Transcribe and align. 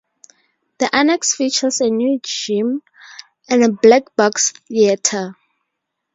The 0.79 0.89
annex 0.95 1.35
features 1.35 1.79
a 1.79 1.91
new 1.91 2.19
gym 2.23 2.81
and 3.47 3.63
a 3.63 3.71
black 3.71 4.15
box 4.15 4.51
theater. 4.67 5.35